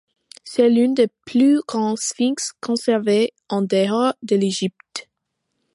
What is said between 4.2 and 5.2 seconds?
de l'Égypte.